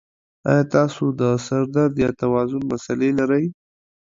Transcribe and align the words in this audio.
ایا 0.49 0.63
تاسو 0.75 1.03
د 1.19 1.21
سر 1.45 1.63
درد 1.75 1.95
یا 2.03 2.09
توازن 2.21 2.61
مسلې 2.71 3.09
لرئ؟ 3.19 3.45